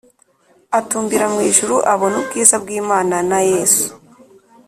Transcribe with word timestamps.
atumbira 0.79 1.25
mu 1.33 1.39
ijuru 1.49 1.75
abona 1.93 2.15
ubwiza 2.21 2.55
bw 2.63 2.67
Imana 2.81 3.15
na 3.29 3.39
Yesu 3.51 3.87